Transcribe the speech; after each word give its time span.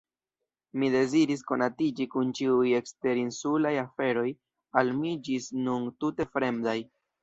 Mi 0.83 0.87
deziris 0.95 1.43
konatiĝi 1.51 2.07
kun 2.15 2.33
ĉiuj 2.41 2.73
eksterinsulaj 2.81 3.77
aferoj, 3.85 4.27
al 4.83 4.95
mi 5.01 5.17
ĝis 5.31 5.55
nun 5.65 5.91
tute 6.05 6.33
fremdaj. 6.37 6.81